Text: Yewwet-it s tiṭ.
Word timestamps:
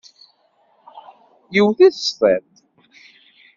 Yewwet-it 1.53 1.95
s 2.05 2.09
tiṭ. 2.19 2.51